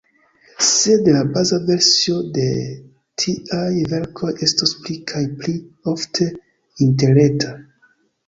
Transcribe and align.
Sed 0.67 1.09
la 1.15 1.19
baza 1.33 1.57
versio 1.65 2.15
de 2.37 2.45
tiaj 3.23 3.67
verkoj 3.93 4.31
estos 4.47 4.73
pli 4.85 4.97
kaj 5.13 5.21
pli 5.43 5.53
ofte 5.93 6.27
interreta. 6.87 7.55